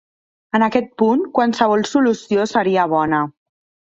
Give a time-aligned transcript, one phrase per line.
[0.59, 3.21] En aquest punt, qualsevol solució seria bona.